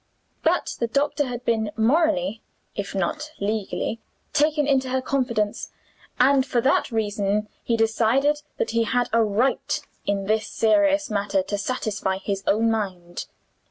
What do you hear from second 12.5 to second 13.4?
mind.